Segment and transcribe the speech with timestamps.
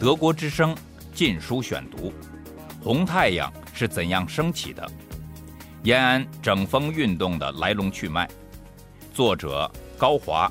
[0.00, 0.74] 德国之声
[1.12, 2.08] 《禁书选读》：
[2.82, 4.90] 红太阳是怎样升起的？
[5.82, 8.26] 延安整风运动的来龙去脉。
[9.12, 10.50] 作者高华，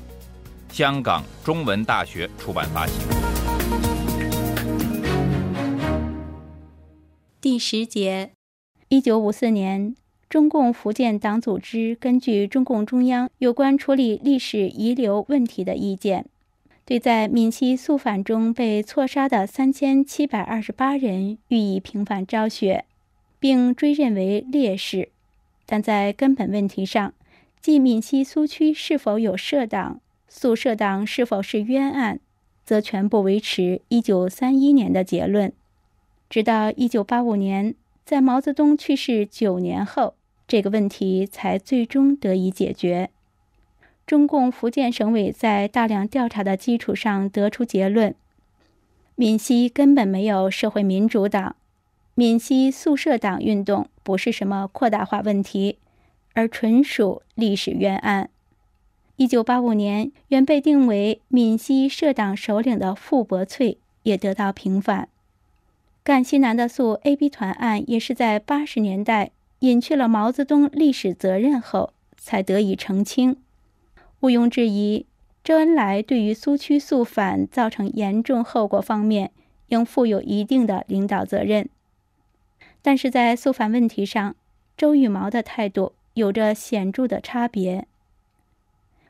[0.68, 2.94] 香港中文大学出版发行。
[7.40, 8.30] 第十节，
[8.88, 9.96] 一九五四年。
[10.28, 16.26] 中共福建党组织根据中共中央有关处理历史遗留问题的意见，
[16.90, 22.84] 对在闽西肃反中被错杀的三千七百二十八人予以平反昭雪，
[23.38, 25.10] 并追认为烈士。
[25.66, 27.14] 但在根本问题上，
[27.60, 32.18] 即闽西苏区是否有社党、肃社党是否是冤案，
[32.64, 35.52] 则全部维持一九三一年的结论。
[36.28, 40.14] 直到一九八五年，在毛泽东去世九年后。
[40.48, 43.10] 这个问题才最终得以解决。
[44.10, 48.12] 中共福建省委在大量调查的基础上得出结论：
[49.14, 51.54] 闽西根本没有社会民主党，
[52.16, 55.78] 闽西宿舍党运动不是什么扩大化问题，
[56.32, 58.30] 而纯属历史冤案。
[59.14, 65.08] 一九八五年，原被定为闽西社党首领的傅伯翠也得到平反。
[66.02, 69.30] 赣西南的肃 A、B 团案也是在八十年代。
[69.60, 73.36] 隐去了毛泽东历史责任后，才得以澄清。
[74.20, 75.06] 毋庸置疑，
[75.42, 79.30] 周恩来对于苏区肃反造成严重后果方面，
[79.68, 81.68] 应负有一定的领导责任。
[82.82, 84.36] 但是在肃反问题上，
[84.76, 87.86] 周与毛的态度有着显著的差别。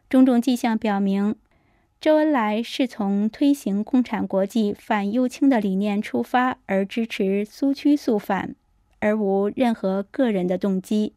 [0.08, 1.34] 种种迹象表明，
[2.00, 8.54] 周恩来是从推行共产国际反右倾的理念出发而支持苏区肃反。
[9.00, 11.14] 而无任何个人的动机，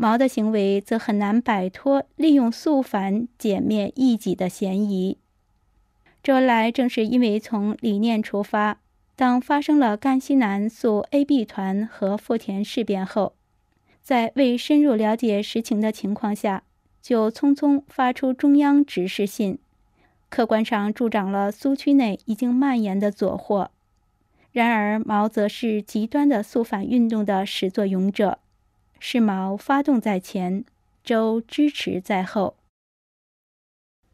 [0.00, 5.18] 毛的行为则很难摆脱利用肃反歼灭异己的嫌疑。
[6.22, 8.80] 周恩来正是因为从理念出发，
[9.14, 13.34] 当发生了赣西南肃 A、B 团和富田事变后，
[14.02, 16.62] 在未深入了解实情的情况下，
[17.02, 19.58] 就匆匆发出中央指示信，
[20.30, 23.70] 客观上助长了苏区内已经蔓延的左祸。
[24.52, 28.38] 然而，毛则是极端的肃反运动的始作俑者，
[29.00, 30.64] 是毛发动在前，
[31.02, 32.58] 周支持在后。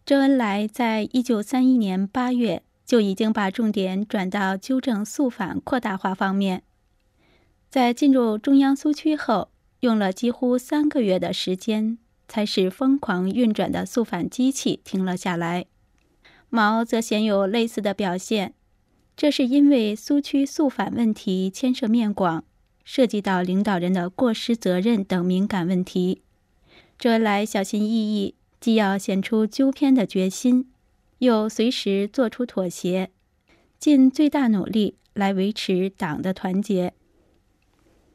[0.07, 6.63] 周恩来在一九三一年八月就已经把重点转到纠正肃反扩大化方面，
[7.69, 11.99] 在进入中央苏区后，用了几乎三个月的时间，
[12.29, 15.67] 才使疯狂运转的肃反机器停了下来。
[16.49, 18.55] 毛则鲜有类似的表现。
[19.17, 22.45] 这是因为苏区肃反问题牵涉面广，
[22.87, 26.23] 涉及到领导人的过失责任等敏感问题。
[26.99, 30.71] 周恩来小心翼翼，既要显出纠偏的决心，
[31.19, 33.11] 又随时做出妥协，
[33.79, 36.95] 尽最大努力来维持党的团结。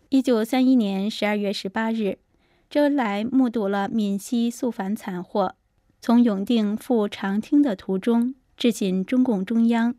[0.07, 2.17] 一九三一年十二月十八日，
[2.69, 5.55] 周恩来目睹了闽西肃反惨祸，
[6.01, 9.93] 从永定赴长汀的途中，致信中共中央。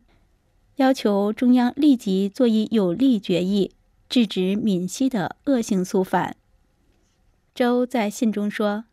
[0.77, 3.71] 要求中央立即作一有力决议，
[4.13, 6.35] 制止闽西的恶性肃反。
[7.55, 8.85] 周在信中说：“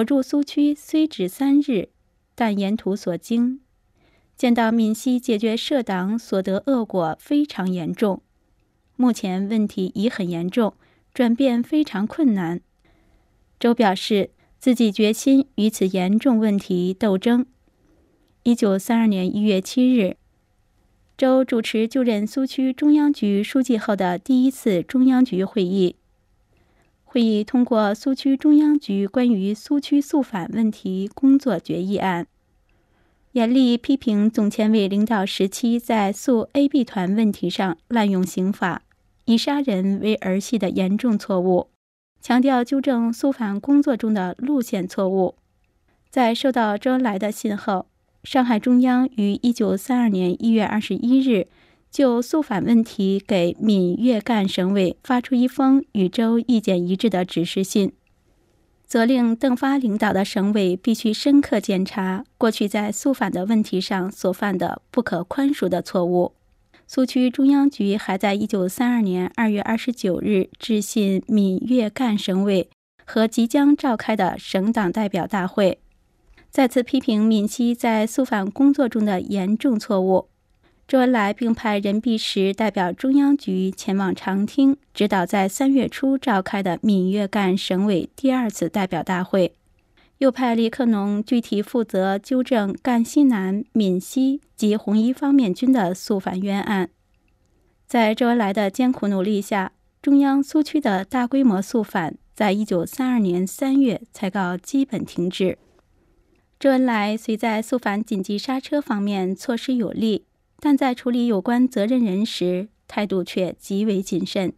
[0.00, 1.90] 我入苏区虽只三日，
[2.34, 3.60] 但沿途所经，
[4.34, 8.22] 见到闽西解决社党所得恶果非常严重。
[8.96, 10.72] 目前问题已很严重，
[11.12, 12.62] 转变非常困难。”
[13.60, 17.44] 周表示自己决心与此严重问题斗争。
[18.44, 20.16] 一九三二年一月七日。
[21.16, 25.96] 周主持就任苏区中央局书记后的第一次中央局会议，
[27.04, 32.26] 会议通过苏区中央局关于苏区肃反问题工作决议案，
[33.32, 38.82] 严厉批评总前委领导时期在肃 A、B 团问题上滥用刑法，
[39.24, 41.70] 以杀人为儿戏的严重错误，
[42.20, 45.36] 强调纠正肃反工作中的路线错误。
[46.10, 47.86] 在收到周恩来的信后。
[48.26, 51.46] 上海中央于一九三二年一月二十一日
[51.92, 57.92] 就肃反问题给闽粤赣省委发出一封与周意见一致的指示信，
[58.84, 66.32] 责令邓发领导的省委必须深刻检查过去在肃反的问题上所犯的不可宽恕的错误。
[66.88, 72.68] 苏区中央局还在一九三二年二月二十九日致信闽粤赣省委
[73.04, 75.78] 和即将召开的省党代表大会。
[76.56, 80.28] 再次批评闽西在肃反工作中的严重错误。
[80.88, 89.52] 周恩来并派任弼时代表中央局前往长汀，指导在三月初召开的闽粤赣省委第二次代表大会，
[90.16, 96.88] 又派李克农具体负责纠正赣西南、闽西及红一方面军的肃反冤案。
[97.86, 105.58] 在周恩来的艰苦努力下，中央苏区的大规模肃反，在一九三二年三月才告基本停止。
[106.58, 110.24] 周恩来虽在肃反紧急刹车方面措施有力，
[110.58, 114.52] 但在处理有关责任人时，态度却极为谨慎。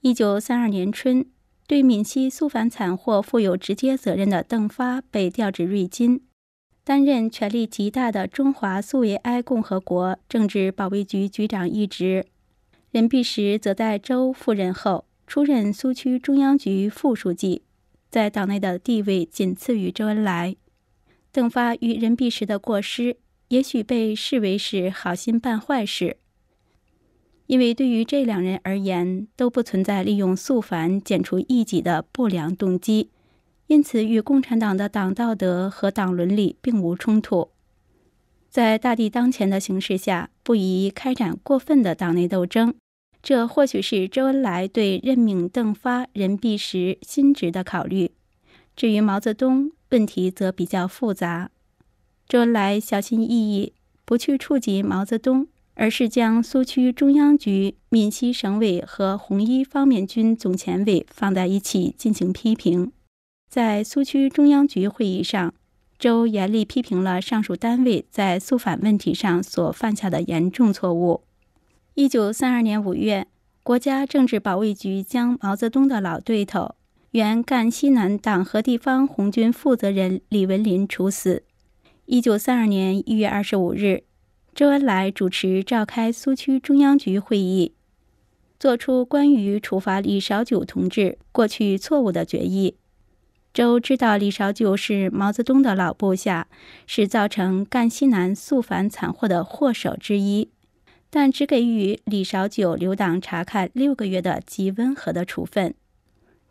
[0.00, 1.26] 一九三二年春。
[1.68, 6.20] 对闽西肃反惨祸负有直接责任的邓发被调至瑞金，
[6.84, 12.24] 担任权力极大的中华苏维埃共和国政治保卫局局长一职。
[12.92, 17.62] 任弼时则在周赴任后出任苏区中央局副书记，
[18.08, 20.54] 在党内的地位仅次于周恩来。
[21.36, 23.18] 邓发与任弼时的过失，
[23.48, 26.16] 也许被视为是好心办坏事。
[27.46, 33.10] 因为对于这两人而言，都不存在利用肃反剪除异己的不良动机，
[33.66, 37.50] 因此与共产党的党道德和党伦理并无冲突。
[38.48, 42.72] 在大敌当前的形势下，不宜开展过分的党内斗争，
[43.22, 48.12] 这或许是周恩来对任命邓发、任弼时新职的考虑。
[48.74, 51.50] 至于毛泽东，问题则比较复杂。
[52.28, 53.72] 周恩来小心翼翼，
[54.04, 55.48] 不去触及毛泽东。
[55.78, 62.90] 而是将苏区中央局、闽西省委和红一方面军总前委放在一起进行批评。
[63.50, 65.52] 在苏区中央局会议上，
[65.98, 71.24] 周严厉批评了上述单位在肃反问题上所犯下的严重错误。
[71.92, 73.26] 一九三二年五月，
[73.62, 76.75] 国家政治保卫局将毛泽东的老对头、
[77.16, 81.44] 原赣西南党和地方红军负责人李文林处死。
[82.04, 84.02] 一九三二年一月二十五日。
[84.54, 87.72] 周恩来主持召开苏区中央局会议，
[88.60, 92.76] 作出关于处罚李少九同志过去错误的决议。
[93.54, 96.48] 周知道李少九是毛泽东的老部下，
[96.86, 100.50] 是造成赣西南肃反惨祸的祸首之一，
[101.08, 105.74] 但只给予李少九留党察看六个月的极温和的处分。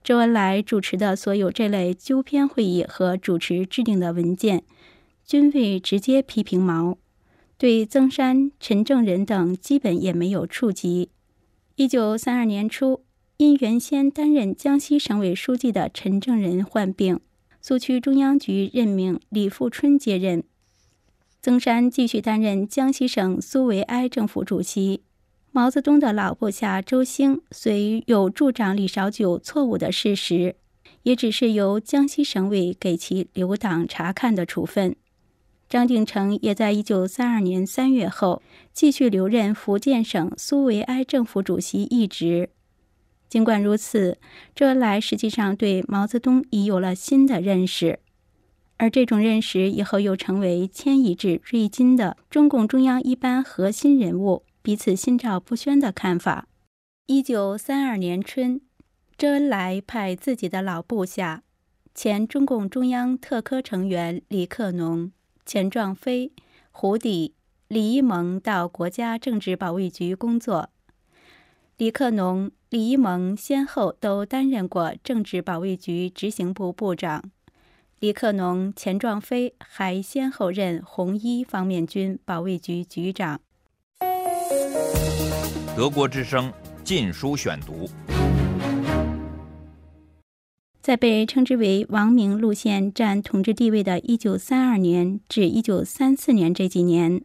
[0.05, 4.63] 周恩来主持的所有这类纠偏会议和主持制定的文件，
[5.25, 6.99] 均未直接批评毛。
[7.57, 11.09] 对曾山、陈正仁等基本也没有触及。
[11.75, 13.01] 一九三二年初，
[13.37, 17.19] 因原先担任江西省委书记的陈正仁患病，
[17.59, 20.43] 苏区中央局任命李富春接任，
[21.41, 25.01] 曾山继续担任江西省苏维埃政府主席。
[25.55, 30.57] 毛泽东的老部下周兴虽有助长李少九错误的事实，
[31.03, 34.97] 也只是由江西省委给其留党察看的处分。
[35.69, 38.43] 张定成也在一九三二年三月后
[38.73, 42.49] 继续留任福建省苏维埃政府主席一职。
[43.29, 44.17] 尽管如此，
[44.53, 47.99] 周恩来实际上对毛泽东已有了新的认识，
[48.75, 56.47] 而这种认识以后又成为迁移至瑞金的中共中央一般核心人物彼此心照不宣的看法。
[57.05, 58.59] 一九三二年春，
[59.15, 61.43] 周恩来派自己的老部下、
[61.93, 65.11] 前中共中央特科成员李克农。
[65.45, 66.31] 钱壮飞、
[66.71, 67.35] 胡底、
[67.67, 70.71] 李一萌到国家政治保卫局工作。
[71.77, 77.23] 李克农、李一萌先后都担任过政治保卫局执行部部长。
[77.99, 83.39] 李克农、钱壮飞还先后任红一方面军保卫局局长。
[85.75, 86.49] 德国之声
[86.85, 87.85] 《禁书选读》。
[90.81, 97.21] 在被称之为“王明路线”占统治地位的1932年至1934年这几年，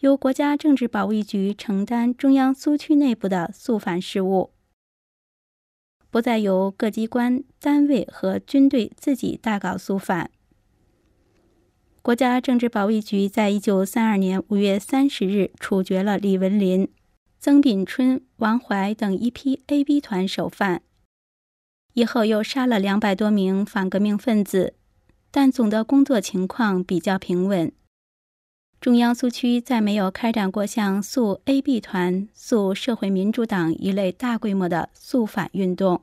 [0.00, 4.50] 由国家政治保卫局承担中央苏区内部的肃反事务，
[6.10, 10.30] 不再由各机关单位和军队自己大搞肃反。
[12.02, 16.88] 国家政治保卫局在1932年5月30日处决了李文林、
[17.42, 20.82] 曾炳春、王怀等一批 AB 团首犯。
[21.94, 24.74] 以后又杀了两百多名反革命分子，
[25.30, 27.72] 但总的工作情况比较平稳。
[28.78, 36.02] 中央苏区再没有开展过像肃 AB 团、肃社会民主党一类大规模的肃反运动。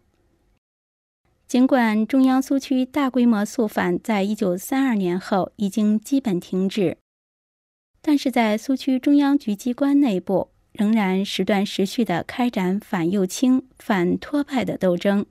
[1.47, 6.97] 尽管中央苏区大规模肃反在一九三二年后已经基本停止，
[8.01, 15.25] 但是在苏区中央局机关内部仍然时断时续地开展反右倾、反托派的斗争。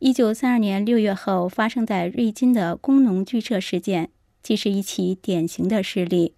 [0.00, 4.10] 一九三二年六月后发生在瑞金的工农剧社事件，
[4.42, 6.34] 即是一起典型的事例。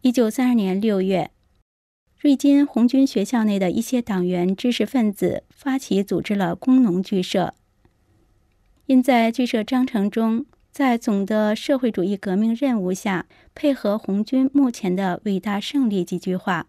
[0.00, 1.30] 一九三二年六月，
[2.18, 7.52] 瑞金红军学校内的一些党员、知识分子发起组织了工农剧社。
[8.86, 16.68] 因在剧社章程中，在总的社会主义革命任务下配合红军目前的伟大胜利几句话，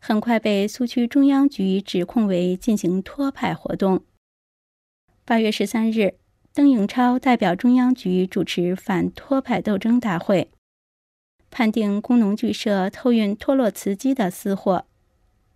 [0.00, 4.02] 很快被苏区中央局指控为进行托派活动。
[5.24, 6.14] 八月十三日，
[6.52, 10.50] 邓颖超代表中央局主持反托派斗争大会，
[11.52, 14.86] 判定工农剧社偷运托洛茨基的私货，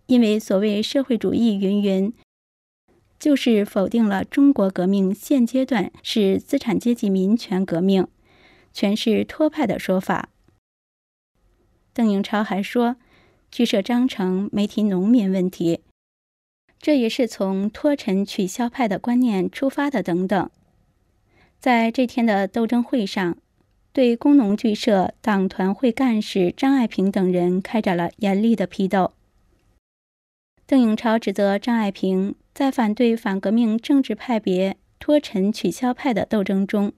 [0.05, 2.13] 因为所谓社会主义云云。
[3.25, 8.07] 就是否定了中国革命现阶段是资产阶级民权革命，
[8.71, 10.29] 全是托派的说法。
[11.91, 12.97] 邓颖超还说，
[13.49, 15.81] 剧社章程没提农民问题，
[16.77, 20.03] 这也是从托陈取消派的观念出发的。
[20.03, 20.51] 等等，
[21.59, 23.39] 在这天的斗争会上，
[23.91, 29.13] 对工农剧社党团会干事张爱萍等人开展了严厉的批斗。
[30.67, 32.35] 邓颖超指责张爱萍。
[32.55, 36.93] 在反对反革命政治派别脱陈取消派的斗争中，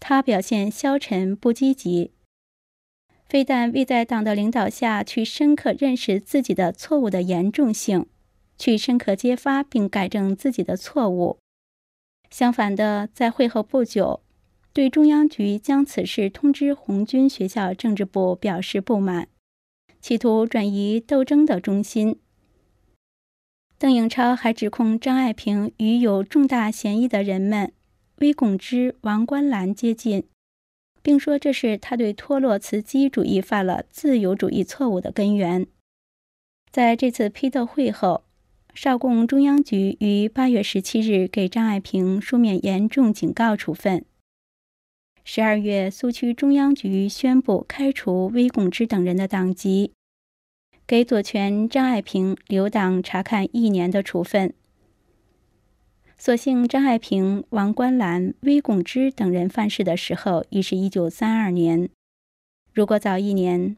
[0.00, 2.10] 他表现消沉不积极，
[3.28, 8.06] 非但未在党的领导下去深刻认识自己的错误的严重性，
[8.58, 11.38] 去深刻揭发并改正自己的错误，
[12.28, 14.24] 相反的，在会后不久，
[14.72, 19.28] 对中央局将此事通知红军学校政治部表示不满，
[20.00, 22.18] 企图转移斗争的中心。
[23.78, 27.72] 邓颖超还指控张爱萍与有重大嫌疑的人们
[28.20, 30.24] 魏拱之、王观澜接近，
[31.02, 35.66] 并说这是他对托洛茨基主义犯了自由主义错误的根源。
[36.72, 38.24] 在这次批斗会后，
[38.74, 44.06] 少共中央局于八月十七日给张爱萍书面严重警告处分。
[45.22, 49.92] 十二月，苏区中央局宣布开除魏拱之等人的党籍。
[50.86, 54.54] 给左权、张爱萍留党察看一年的处分。
[56.16, 61.88] 所幸张爱萍、王观澜、魏拱之等人犯事的时候已是一九三二年，
[62.72, 63.76] 如果早一年，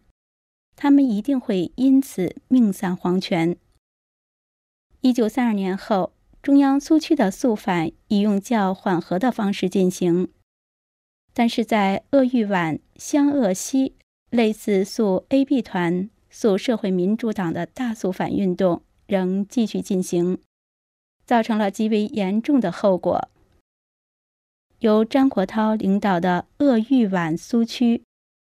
[0.76, 3.56] 他们一定会因此命丧黄泉。
[5.00, 6.12] 一九三二年后，
[6.42, 10.28] 中央苏区的肃反已用较缓和的方式进行，
[11.32, 13.94] 但是在鄂豫皖、湘鄂西，
[14.28, 16.10] 类似肃 A、B 团。
[16.40, 20.38] 肃社会民主党的大肃反运动仍继续进行，
[21.26, 23.28] 造成了极为严重的后果。
[24.78, 28.04] 由张国焘领导的鄂豫皖苏区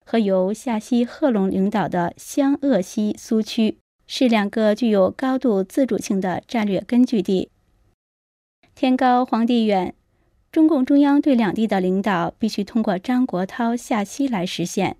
[0.06, 7.50] 和由夏西贺龙领导的湘鄂西苏区是两个具有高度自主性的战略根据地。
[8.76, 9.92] 天高皇帝远，
[10.52, 14.96] 中共中央对两地的领导必须通过张国焘夏西来实现。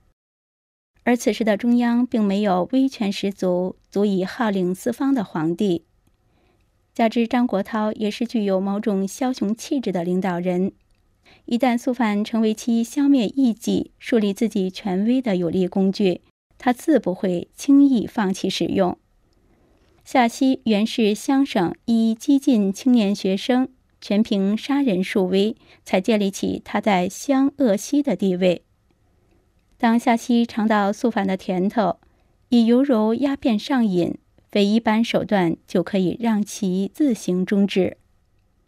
[1.10, 5.82] 而此时的中央并没有威权十足、足以号令四方的皇帝，
[6.94, 10.70] 加之张国焘也是具有某种枭雄气质的领导人，
[11.46, 16.20] 一旦肃反成为其消灭异己、树立自己权威的有力工具，
[16.56, 18.96] 他自不会轻易放弃使用。
[20.04, 23.68] 夏西原是湘省一激进青年学生，
[24.00, 28.62] 全凭杀人树威，才建立起他在湘鄂西的地位。
[29.80, 31.96] 当夏西尝到肃反的甜头，
[32.50, 34.18] 以油柔压变上瘾，
[34.50, 37.96] 非一般手段就可以让其自行终止。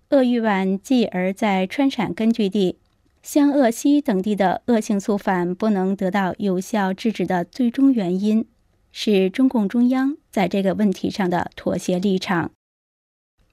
[0.09, 2.79] 鄂豫皖继而在川陕根据地、
[3.23, 8.47] 湘鄂西等地的恶性肃反不能得到有效制止的最终原因，
[8.91, 12.53] 是中共中央在这个问题上的妥协立场。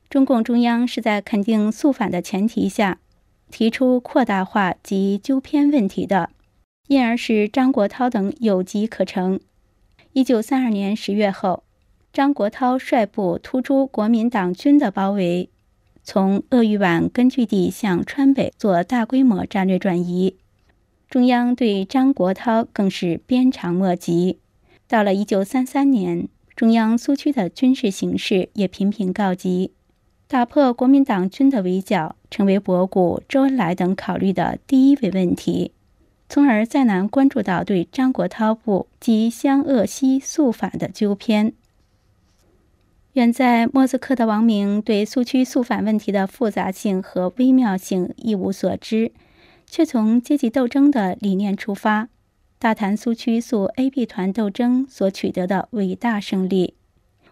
[0.10, 3.00] 中共中央是在肯定肃反的前提下，
[3.51, 6.30] 提出扩大化及纠偏问题的。
[6.89, 9.39] 因而使张国焘等有机可乘。
[10.13, 11.62] 一九三二年十月后，
[12.12, 15.50] 张国焘率部突出国民党军的包围，
[16.03, 20.36] 从鄂豫皖根据地向川北做大规模战略转移。
[21.08, 24.39] 中央对张国焘更是鞭长莫及。
[24.88, 29.74] 到了一九三三年，中央苏区的军事形势也频频告急，
[30.27, 35.74] 打破国民党军的围剿，成为博古、周恩来等考虑的第一位问题。
[36.29, 41.53] 从而再难关注到对张国焘部及湘鄂西肃反的纠偏。
[43.13, 49.12] 远在莫斯科的王明对苏区肃反问题的复杂性和微妙性一无所知，
[49.65, 52.07] 却从阶级斗争的理念出发，
[52.59, 56.75] 大谈苏区肃 A、B 团斗争所取得的伟大胜利。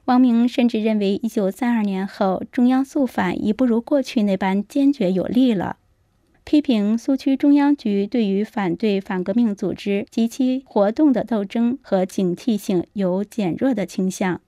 [0.05, 5.77] 王明甚至认为，一九三二年后，中央肃反已不如过去那般坚决有力了。
[6.49, 14.39] 批评苏区中央局对于反对反革命组织及其活动的斗争和警惕性有减弱的倾向。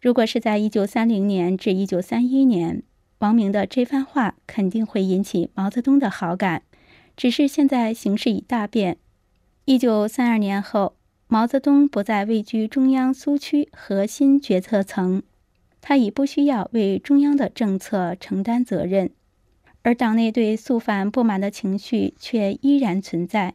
[0.00, 2.82] 如果是在一九三零年至一九三一年，
[3.18, 6.62] 王明的这番话肯定会引起毛泽东的好感。
[7.14, 8.96] 只是现在形势已大变。
[9.66, 10.96] 一九三二年后，
[11.26, 15.22] 毛泽东不再位居中央苏区核心决策层，
[15.82, 19.10] 他已不需要为中央的政策承担责任，
[19.84, 23.54] 而党内对肃反不满的情绪却依然存在。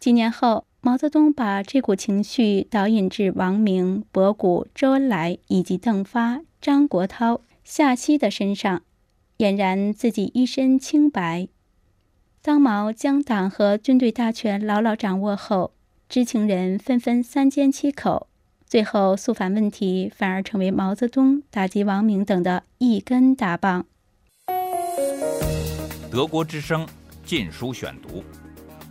[0.00, 8.82] 几年后，毛泽东把这股情绪导引至王明、博古、周恩来以及邓发、张国焘、夏曦的身上，
[9.38, 11.48] 俨然自己一身清白。
[12.42, 15.72] 当毛将党和军队大权牢牢掌握后，
[16.08, 18.28] 知情人纷纷三缄其口，
[18.66, 23.86] 最后肃反问题反而成为毛泽东打击王明等的一根大棒。
[26.14, 26.86] 德国之声
[27.24, 28.22] 《禁书选读》：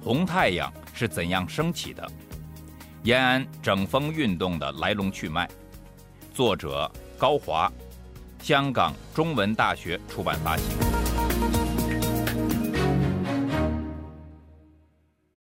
[0.03, 2.06] 红太阳是怎样升起的？
[3.03, 5.50] 延安整风运动的来龙去脉。
[6.34, 7.72] 作者高华，
[8.42, 10.93] 香港中文大学出版发行。